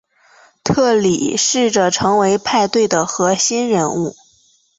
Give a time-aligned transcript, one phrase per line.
[0.63, 4.15] 特里试着成为派对的核心人物。